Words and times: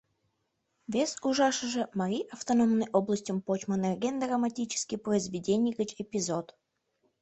Вес 0.93 1.11
ужашыже— 1.27 1.83
Марий 1.99 2.25
автономный 2.35 2.91
областьым 2.99 3.37
почмо 3.45 3.75
нерген 3.85 4.15
драматический 4.23 4.99
произведений 5.05 5.73
гыч 5.79 5.89
эпизод. 6.03 6.45